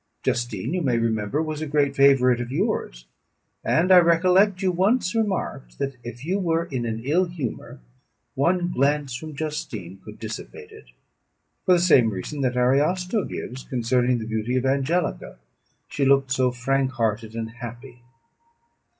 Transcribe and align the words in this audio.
"Justine, 0.23 0.73
you 0.73 0.81
may 0.81 0.97
remember, 0.97 1.43
was 1.43 1.61
a 1.61 1.67
great 1.67 1.95
favourite 1.95 2.41
of 2.41 2.51
yours; 2.51 3.05
and 3.63 3.91
I 3.91 3.99
recollect 3.99 4.63
you 4.63 4.71
once 4.71 5.13
remarked, 5.13 5.77
that 5.77 5.95
if 6.03 6.25
you 6.25 6.39
were 6.39 6.65
in 6.65 6.87
an 6.87 7.01
ill 7.03 7.25
humour, 7.25 7.79
one 8.33 8.69
glance 8.71 9.13
from 9.15 9.35
Justine 9.35 9.99
could 10.03 10.17
dissipate 10.17 10.71
it, 10.71 10.85
for 11.67 11.73
the 11.75 11.79
same 11.79 12.09
reason 12.09 12.41
that 12.41 12.57
Ariosto 12.57 13.25
gives 13.25 13.61
concerning 13.61 14.17
the 14.17 14.25
beauty 14.25 14.55
of 14.57 14.65
Angelica 14.65 15.37
she 15.87 16.03
looked 16.03 16.31
so 16.31 16.49
frank 16.51 16.93
hearted 16.93 17.35
and 17.35 17.51
happy. 17.51 18.01